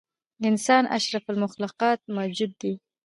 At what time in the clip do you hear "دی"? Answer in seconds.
2.61-2.73